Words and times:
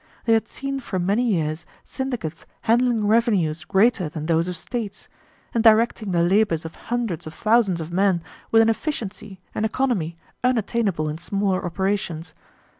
They 0.25 0.33
had 0.33 0.47
seen 0.47 0.79
for 0.79 0.97
many 0.97 1.21
years 1.25 1.63
syndicates 1.83 2.47
handling 2.61 3.05
revenues 3.05 3.63
greater 3.63 4.09
than 4.09 4.25
those 4.25 4.47
of 4.47 4.57
states, 4.57 5.07
and 5.53 5.63
directing 5.63 6.09
the 6.09 6.23
labors 6.23 6.65
of 6.65 6.73
hundreds 6.73 7.27
of 7.27 7.35
thousands 7.35 7.79
of 7.79 7.93
men 7.93 8.23
with 8.49 8.63
an 8.63 8.69
efficiency 8.69 9.41
and 9.53 9.63
economy 9.63 10.17
unattainable 10.43 11.07
in 11.07 11.19
smaller 11.19 11.63
operations. 11.63 12.33